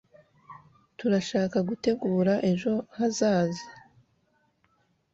turashaka 0.97 1.57
gutegura 1.69 2.33
ejo 2.51 2.73
hazaza 2.97 3.67